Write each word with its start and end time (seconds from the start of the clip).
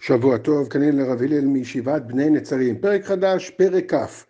שבוע 0.00 0.38
טוב, 0.38 0.68
כנראה 0.68 0.90
לרב 0.90 1.22
הלל 1.22 1.44
מישיבת 1.44 2.02
בני 2.02 2.30
נצרים. 2.30 2.78
פרק 2.78 3.04
חדש, 3.04 3.50
פרק 3.50 3.94
כ', 3.94 4.24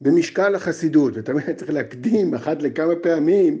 במשקל 0.00 0.54
החסידות, 0.54 1.12
ותמיד 1.16 1.56
צריך 1.56 1.70
להקדים 1.70 2.34
אחת 2.34 2.62
לכמה 2.62 2.96
פעמים 2.96 3.58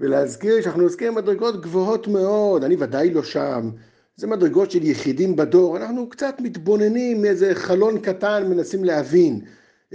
ולהזכיר 0.00 0.62
שאנחנו 0.62 0.82
עוסקים 0.82 1.14
במדרגות 1.14 1.62
גבוהות 1.62 2.08
מאוד, 2.08 2.64
אני 2.64 2.76
ודאי 2.78 3.10
לא 3.10 3.22
שם, 3.22 3.70
זה 4.16 4.26
מדרגות 4.26 4.70
של 4.70 4.84
יחידים 4.84 5.36
בדור, 5.36 5.76
אנחנו 5.76 6.08
קצת 6.08 6.34
מתבוננים 6.40 7.22
מאיזה 7.22 7.54
חלון 7.54 7.98
קטן, 8.00 8.46
מנסים 8.50 8.84
להבין 8.84 9.40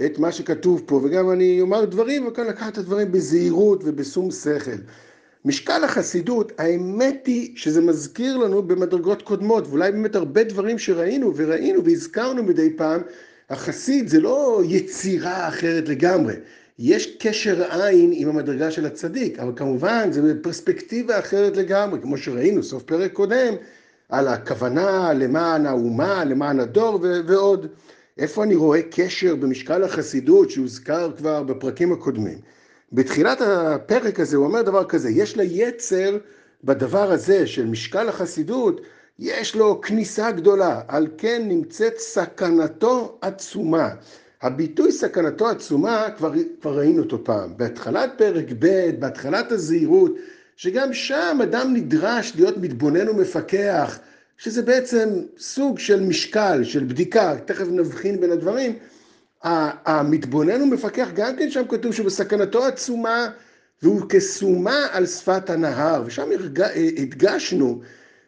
את 0.06 0.18
מה 0.18 0.32
שכתוב 0.32 0.82
פה, 0.86 1.00
וגם 1.04 1.30
אני 1.30 1.60
אומר 1.60 1.84
דברים, 1.84 2.26
וכאן 2.26 2.46
לקחת 2.46 2.72
את 2.72 2.78
הדברים 2.78 3.12
בזהירות 3.12 3.82
ובשום 3.84 4.30
שכל. 4.30 4.70
משקל 5.44 5.84
החסידות, 5.84 6.52
האמת 6.58 7.26
היא 7.26 7.52
שזה 7.56 7.80
מזכיר 7.80 8.36
לנו 8.36 8.62
במדרגות 8.62 9.22
קודמות, 9.22 9.66
ואולי 9.68 9.92
באמת 9.92 10.14
הרבה 10.14 10.44
דברים 10.44 10.78
שראינו 10.78 11.32
וראינו 11.36 11.84
והזכרנו 11.84 12.42
מדי 12.42 12.76
פעם, 12.76 13.00
החסיד 13.50 14.08
זה 14.08 14.20
לא 14.20 14.62
יצירה 14.64 15.48
אחרת 15.48 15.88
לגמרי. 15.88 16.34
יש 16.78 17.16
קשר 17.16 17.72
עין 17.72 18.10
עם 18.14 18.28
המדרגה 18.28 18.70
של 18.70 18.86
הצדיק, 18.86 19.38
אבל 19.38 19.52
כמובן 19.56 20.12
זה 20.12 20.34
בפרספקטיבה 20.34 21.18
אחרת 21.18 21.56
לגמרי, 21.56 22.00
כמו 22.02 22.16
שראינו 22.16 22.62
סוף 22.62 22.82
פרק 22.82 23.12
קודם, 23.12 23.54
על 24.08 24.28
הכוונה 24.28 25.12
למען 25.12 25.66
האומה, 25.66 26.24
למען 26.24 26.60
הדור 26.60 27.00
ועוד. 27.26 27.66
איפה 28.18 28.44
אני 28.44 28.54
רואה 28.54 28.80
קשר 28.90 29.36
במשקל 29.36 29.84
החסידות 29.84 30.50
שהוזכר 30.50 31.12
כבר 31.16 31.42
בפרקים 31.42 31.92
הקודמים? 31.92 32.38
בתחילת 32.94 33.40
הפרק 33.40 34.20
הזה 34.20 34.36
הוא 34.36 34.46
אומר 34.46 34.62
דבר 34.62 34.84
כזה, 34.84 35.10
יש 35.10 35.36
ליצר 35.36 36.16
בדבר 36.64 37.12
הזה 37.12 37.46
של 37.46 37.66
משקל 37.66 38.08
החסידות, 38.08 38.80
יש 39.18 39.56
לו 39.56 39.80
כניסה 39.80 40.30
גדולה, 40.30 40.80
על 40.88 41.06
כן 41.18 41.42
נמצאת 41.48 41.98
סכנתו 41.98 43.18
עצומה. 43.20 43.88
הביטוי 44.42 44.92
סכנתו 44.92 45.48
עצומה, 45.48 46.06
כבר, 46.16 46.32
כבר 46.60 46.78
ראינו 46.78 47.02
אותו 47.02 47.24
פעם, 47.24 47.56
בהתחלת 47.56 48.10
פרק 48.16 48.46
ב', 48.58 48.90
בהתחלת 48.98 49.52
הזהירות, 49.52 50.14
שגם 50.56 50.92
שם 50.92 51.38
אדם 51.42 51.74
נדרש 51.74 52.32
להיות 52.36 52.56
מתבונן 52.56 53.08
ומפקח, 53.08 53.98
שזה 54.38 54.62
בעצם 54.62 55.08
סוג 55.38 55.78
של 55.78 56.02
משקל, 56.02 56.64
של 56.64 56.84
בדיקה, 56.84 57.34
תכף 57.44 57.66
נבחין 57.70 58.20
בין 58.20 58.32
הדברים, 58.32 58.78
המתבונן 59.44 60.62
ומפקח, 60.62 61.08
גם 61.14 61.36
כן 61.36 61.50
שם 61.50 61.62
כתוב 61.68 61.92
שבסכנתו 61.92 62.64
עצומה, 62.64 63.28
והוא 63.82 64.02
כסומה 64.08 64.86
על 64.92 65.06
שפת 65.06 65.50
הנהר, 65.50 66.02
ושם 66.06 66.28
הדגשנו 66.98 67.80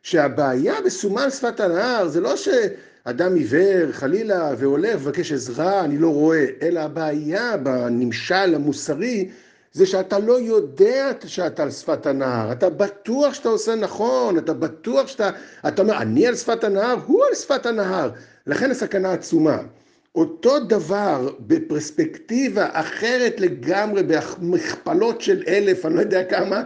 שהבעיה 0.02 0.74
בסומה 0.84 1.22
על 1.24 1.30
שפת 1.30 1.60
הנהר 1.60 2.08
זה 2.08 2.20
לא 2.20 2.34
שאדם 2.36 3.34
עיוור 3.34 3.92
חלילה 3.92 4.54
והולך 4.58 4.94
ומבקש 4.96 5.32
עזרה, 5.32 5.84
אני 5.84 5.98
לא 5.98 6.08
רואה, 6.08 6.46
אלא 6.62 6.80
הבעיה 6.80 7.56
בנמשל 7.56 8.54
המוסרי 8.54 9.28
זה 9.72 9.86
שאתה 9.86 10.18
לא 10.18 10.40
יודע 10.40 11.12
שאתה 11.26 11.62
על 11.62 11.70
שפת 11.70 12.06
הנהר, 12.06 12.52
אתה 12.52 12.70
בטוח 12.70 13.34
שאתה 13.34 13.48
עושה 13.48 13.74
נכון, 13.74 14.38
אתה 14.38 14.54
בטוח 14.54 15.06
שאתה, 15.06 15.30
אתה 15.68 15.82
אומר, 15.82 15.96
אני 15.96 16.26
על 16.26 16.36
שפת 16.36 16.64
הנהר, 16.64 16.96
הוא 17.06 17.24
על 17.28 17.34
שפת 17.34 17.66
הנהר, 17.66 18.10
לכן 18.46 18.70
הסכנה 18.70 19.12
עצומה. 19.12 19.58
אותו 20.16 20.58
דבר 20.58 21.30
בפרספקטיבה 21.40 22.68
אחרת 22.72 23.40
לגמרי, 23.40 24.02
במכפלות 24.02 25.20
של 25.20 25.42
אלף, 25.48 25.86
אני 25.86 25.94
לא 25.94 26.00
יודע 26.00 26.24
כמה, 26.24 26.62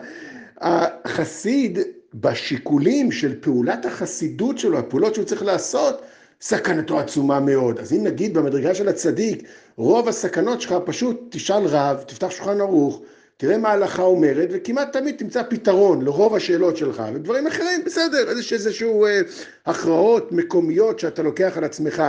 החסיד 0.61 1.79
בשיקולים 2.15 3.13
של 3.13 3.41
פעולת 3.41 3.87
החסידות 3.87 4.59
שלו, 4.59 4.79
הפעולות 4.79 5.15
שהוא 5.15 5.25
צריך 5.25 5.43
לעשות, 5.43 6.03
סכנתו 6.41 6.99
עצומה 6.99 7.41
מאוד. 7.41 7.79
אז 7.79 7.93
אם 7.93 8.05
נגיד 8.05 8.35
במדרגה 8.35 8.75
של 8.75 8.89
הצדיק, 8.89 9.43
רוב 9.77 10.09
הסכנות 10.09 10.61
שלך 10.61 10.75
פשוט 10.85 11.21
תשאל 11.31 11.67
רב, 11.67 12.05
תפתח 12.07 12.31
שולחן 12.31 12.61
ערוך, 12.61 13.03
תראה 13.37 13.59
מה 13.59 13.69
ההלכה 13.69 14.03
אומרת, 14.03 14.49
וכמעט 14.53 14.93
תמיד 14.93 15.17
תמצא 15.17 15.43
פתרון 15.43 16.05
לרוב 16.05 16.35
השאלות 16.35 16.77
שלך, 16.77 17.03
ודברים 17.15 17.47
אחרים, 17.47 17.85
בסדר, 17.87 18.31
איזשהו 18.31 19.07
אה, 19.07 19.21
הכרעות 19.67 20.33
מקומיות 20.33 20.99
שאתה 20.99 21.23
לוקח 21.23 21.53
על 21.57 21.65
עצמך. 21.65 22.03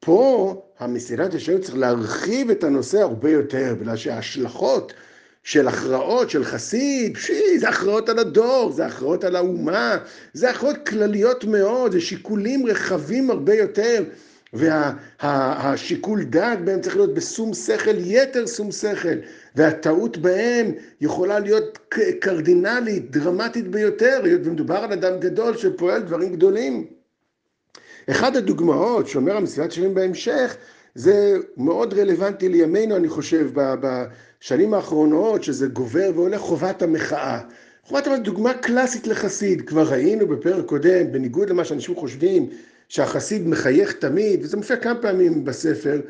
פה 0.00 0.54
המסילת 0.78 1.34
ישרים 1.34 1.60
צריך 1.60 1.76
להרחיב 1.76 2.50
את 2.50 2.64
הנושא 2.64 3.00
הרבה 3.00 3.30
יותר, 3.30 3.74
בגלל 3.80 3.96
שההשלכות 3.96 4.92
של 5.42 5.68
הכרעות 5.68 6.30
של 6.30 6.44
חסיד, 6.44 7.16
פשי, 7.16 7.58
זה 7.58 7.68
הכרעות 7.68 8.08
על 8.08 8.18
הדור, 8.18 8.72
זה 8.72 8.86
הכרעות 8.86 9.24
על 9.24 9.36
האומה, 9.36 9.98
זה 10.32 10.50
הכרעות 10.50 10.76
כלליות 10.88 11.44
מאוד, 11.44 11.92
זה 11.92 12.00
שיקולים 12.00 12.66
רחבים 12.66 13.30
הרבה 13.30 13.54
יותר, 13.54 14.04
והשיקול 14.52 16.18
וה, 16.18 16.24
דעת 16.24 16.64
בהם 16.64 16.80
צריך 16.80 16.96
להיות 16.96 17.14
בשום 17.14 17.54
שכל, 17.54 17.98
יתר 17.98 18.46
שום 18.46 18.72
שכל, 18.72 19.18
והטעות 19.56 20.16
בהם 20.18 20.72
יכולה 21.00 21.38
להיות 21.38 21.78
קרדינלית, 22.20 23.10
דרמטית 23.10 23.68
ביותר, 23.68 24.20
היות 24.24 24.40
ומדובר 24.44 24.76
על 24.76 24.92
אדם 24.92 25.20
גדול 25.20 25.56
שפועל 25.56 26.02
דברים 26.02 26.32
גדולים. 26.32 26.99
אחד 28.10 28.36
הדוגמאות 28.36 29.08
שאומר 29.08 29.36
המסילת 29.36 29.72
שירים 29.72 29.94
בהמשך, 29.94 30.56
זה 30.94 31.36
מאוד 31.56 31.94
רלוונטי 31.94 32.48
לימינו, 32.48 32.96
אני 32.96 33.08
חושב, 33.08 33.50
בשנים 33.54 34.74
האחרונות, 34.74 35.44
שזה 35.44 35.66
גובר 35.66 36.10
והולך 36.14 36.40
חובת 36.40 36.82
המחאה. 36.82 37.40
חובת 37.84 38.06
המחאה 38.06 38.22
דוגמה 38.22 38.54
קלאסית 38.54 39.06
לחסיד, 39.06 39.68
כבר 39.68 39.82
ראינו 39.82 40.26
בפרק 40.26 40.64
קודם, 40.64 41.12
בניגוד 41.12 41.50
למה 41.50 41.64
שאנשים 41.64 41.94
חושבים, 41.94 42.48
שהחסיד 42.88 43.48
מחייך 43.48 43.92
תמיד, 43.92 44.44
וזה 44.44 44.56
מופיע 44.56 44.76
כמה 44.76 44.94
פעמים 44.94 45.44
בספר, 45.44 46.00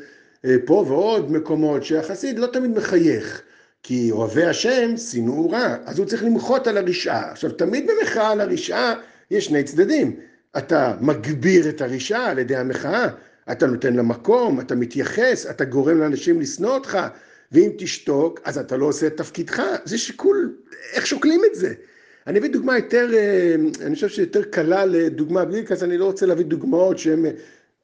אה, 0.45 0.55
פה 0.65 0.85
ועוד 0.87 1.31
מקומות, 1.31 1.83
שהחסיד 1.83 2.39
לא 2.39 2.47
תמיד 2.47 2.71
מחייך. 2.71 3.41
כי 3.83 4.11
אוהבי 4.11 4.45
השם 4.45 4.97
שנאו 4.97 5.49
רע, 5.49 5.75
אז 5.85 5.99
הוא 5.99 6.05
צריך 6.07 6.23
למחות 6.23 6.67
על 6.67 6.77
הרשעה. 6.77 7.31
עכשיו, 7.31 7.51
תמיד 7.51 7.87
במחאה 7.91 8.31
על 8.31 8.41
הרשעה 8.41 8.93
יש 9.31 9.45
שני 9.45 9.63
צדדים. 9.63 10.15
אתה 10.57 10.93
מגביר 11.01 11.69
את 11.69 11.81
הרשעה 11.81 12.29
על 12.29 12.39
ידי 12.39 12.55
המחאה, 12.55 13.07
אתה 13.51 13.67
נותן 13.67 13.93
לה 13.93 14.03
מקום, 14.03 14.59
אתה 14.59 14.75
מתייחס, 14.75 15.45
אתה 15.49 15.65
גורם 15.65 15.97
לאנשים 15.97 16.41
לשנוא 16.41 16.73
אותך, 16.73 16.97
ואם 17.51 17.69
תשתוק, 17.77 18.39
אז 18.43 18.57
אתה 18.57 18.77
לא 18.77 18.85
עושה 18.85 19.07
את 19.07 19.17
תפקידך. 19.17 19.63
זה 19.85 19.97
שיקול, 19.97 20.55
איך 20.93 21.07
שוקלים 21.07 21.41
את 21.51 21.55
זה? 21.55 21.73
אני 22.27 22.39
אביא 22.39 22.49
דוגמה 22.49 22.77
יותר, 22.77 23.09
אה, 23.13 23.55
אני 23.81 23.95
חושב 23.95 24.07
שיותר 24.07 24.43
קלה 24.43 24.85
לדוגמה, 24.85 25.45
בלי 25.45 25.65
כזה 25.65 25.85
אני 25.85 25.97
לא 25.97 26.05
רוצה 26.05 26.25
להביא 26.25 26.45
דוגמאות 26.45 26.97
שהן 26.97 27.25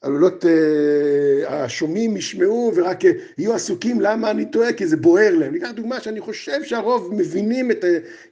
עלולות, 0.02 0.44
אה, 0.46 1.64
השומעים 1.64 2.16
ישמעו 2.16 2.72
ורק 2.74 3.04
יהיו 3.38 3.54
עסוקים 3.54 4.00
למה 4.00 4.30
אני 4.30 4.50
טועה, 4.50 4.72
כי 4.72 4.86
זה 4.86 4.96
בוער 4.96 5.34
להם. 5.34 5.52
ניקח 5.52 5.70
דוגמה 5.70 6.00
שאני 6.00 6.20
חושב 6.20 6.64
שהרוב 6.64 7.14
מבינים 7.14 7.70
את 7.70 7.84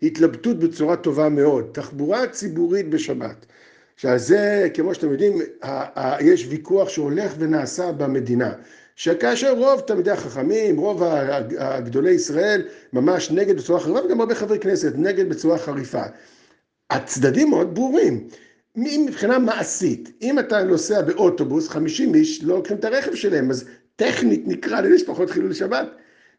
ההתלבטות 0.03 0.59
בצורה 0.59 0.97
טובה 0.97 1.29
מאוד. 1.29 1.71
תחבורה 1.73 2.27
ציבורית 2.27 2.89
בשבת. 2.89 3.47
שעל 3.97 4.19
זה, 4.19 4.69
כמו 4.75 4.95
שאתם 4.95 5.13
יודעים, 5.13 5.39
יש 6.21 6.47
ויכוח 6.49 6.89
שהולך 6.89 7.33
ונעשה 7.39 7.93
במדינה. 7.93 8.53
שכאשר 8.97 9.55
רוב 9.59 9.81
תלמידי 9.81 10.11
החכמים, 10.11 10.77
רוב 10.77 11.03
הגדולי 11.59 12.11
ישראל, 12.11 12.63
ממש 12.93 13.31
נגד 13.31 13.57
בצורה 13.57 13.81
חריפה, 13.81 14.05
וגם 14.07 14.21
הרבה 14.21 14.35
חברי 14.35 14.59
כנסת 14.59 14.93
נגד 14.97 15.29
בצורה 15.29 15.59
חריפה. 15.59 16.03
הצדדים 16.91 17.51
מאוד 17.51 17.75
ברורים. 17.75 18.29
מבחינה 18.77 19.39
מעשית, 19.39 20.11
אם 20.23 20.39
אתה 20.39 20.63
נוסע 20.63 21.03
באוטובוס, 21.03 21.69
50 21.69 22.15
איש 22.15 22.45
לא 22.45 22.57
לוקחים 22.57 22.77
את 22.77 22.85
הרכב 22.85 23.15
שלהם, 23.15 23.51
אז 23.51 23.65
טכנית 23.97 24.43
נקרא 24.47 24.81
לזה 24.81 24.99
שפחות 24.99 25.31
חילול 25.31 25.53
שבת. 25.53 25.89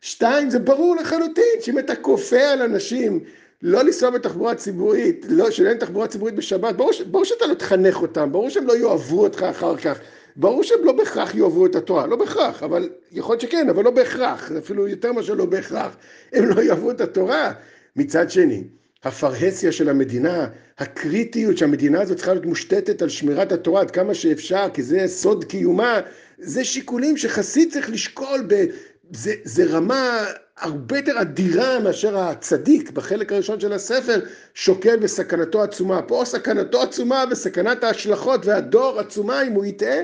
שתיים, 0.01 0.50
זה 0.50 0.59
ברור 0.59 0.95
לחלוטין 0.95 1.62
שאם 1.62 1.79
אתה 1.79 1.95
כופה 1.95 2.39
על 2.39 2.62
אנשים 2.62 3.19
לא 3.62 3.84
לנסוע 3.84 4.09
בתחבורה 4.09 4.56
ציבורית, 4.56 5.25
לא, 5.29 5.51
שאין 5.51 5.78
תחבורה 5.78 6.07
ציבורית 6.07 6.35
בשבת, 6.35 6.75
ברור, 6.75 6.91
ברור 7.12 7.25
שאתה 7.25 7.45
לא 7.45 7.53
תחנך 7.53 8.01
אותם, 8.01 8.31
ברור 8.31 8.50
שהם 8.50 8.68
לא 8.68 8.78
יאהבו 8.78 9.24
אותך 9.24 9.44
אחר 9.44 9.77
כך, 9.77 10.00
ברור 10.36 10.63
שהם 10.63 10.83
לא 10.83 10.92
בהכרח 10.92 11.36
יאהבו 11.36 11.65
את 11.65 11.75
התורה, 11.75 12.07
לא 12.07 12.15
בהכרח, 12.15 12.63
אבל 12.63 12.89
יכול 13.12 13.33
להיות 13.33 13.42
שכן, 13.42 13.69
אבל 13.69 13.83
לא 13.83 13.92
בהכרח, 13.92 14.51
אפילו 14.51 14.88
יותר 14.88 15.12
מאשר 15.12 15.33
לא 15.33 15.45
בהכרח, 15.45 15.98
הם 16.33 16.45
לא 16.45 16.62
יאהבו 16.62 16.92
את 16.92 17.01
התורה. 17.01 17.54
מצד 17.95 18.31
שני, 18.31 18.63
הפרהסיה 19.04 19.71
של 19.71 19.89
המדינה, 19.89 20.48
הקריטיות 20.77 21.57
שהמדינה 21.57 22.01
הזאת 22.01 22.18
צריכה 22.18 22.31
להיות 22.33 22.45
מושתתת 22.45 23.01
על 23.01 23.09
שמירת 23.09 23.51
התורה 23.51 23.81
עד 23.81 23.92
כמה 23.92 24.13
שאפשר, 24.13 24.68
כי 24.74 24.83
זה 24.83 25.04
סוד 25.07 25.44
קיומה, 25.44 26.00
זה 26.38 26.63
שיקולים 26.63 27.18
שחסיד 27.18 27.74
צריך 27.74 27.89
לשקול, 27.89 28.44
ב, 28.48 28.65
זה, 29.12 29.33
זה 29.44 29.65
רמה 29.65 30.25
הרבה 30.57 30.98
יותר 30.98 31.21
אדירה 31.21 31.80
מאשר 31.80 32.18
הצדיק 32.18 32.92
בחלק 32.92 33.31
הראשון 33.31 33.59
של 33.59 33.74
הספר 33.74 34.19
שוקל 34.54 34.98
בסכנתו 34.98 35.63
עצומה. 35.63 36.01
פה 36.01 36.21
סכנתו 36.25 36.81
עצומה 36.81 37.24
וסכנת 37.31 37.83
ההשלכות 37.83 38.45
והדור 38.45 39.00
עצומה 39.00 39.42
אם 39.42 39.51
הוא 39.51 39.65
יטעה. 39.65 39.98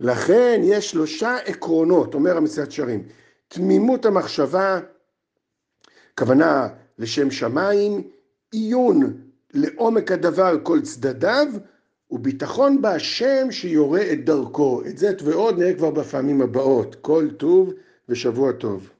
לכן 0.00 0.60
יש 0.64 0.90
שלושה 0.90 1.36
עקרונות, 1.44 2.14
אומר 2.14 2.36
המסילת 2.36 2.72
שרים, 2.72 3.02
תמימות 3.48 4.06
המחשבה, 4.06 4.80
כוונה 6.18 6.68
לשם 6.98 7.30
שמיים, 7.30 8.02
עיון 8.52 9.20
לעומק 9.54 10.12
הדבר 10.12 10.56
כל 10.62 10.80
צדדיו, 10.80 11.46
וביטחון 12.10 12.82
בהשם 12.82 13.50
שיורה 13.50 14.12
את 14.12 14.24
דרכו. 14.24 14.82
את 14.86 14.98
זה 14.98 15.12
ועוד 15.24 15.58
נראה 15.58 15.74
כבר 15.74 15.90
בפעמים 15.90 16.42
הבאות. 16.42 16.96
כל 17.00 17.28
טוב 17.36 17.72
ושבוע 18.08 18.52
טוב. 18.52 18.90